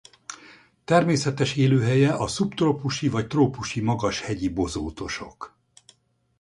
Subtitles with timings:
[0.83, 5.57] Természetes élőhelye a szubtrópusi vagy trópusi magashegyi bozótosok.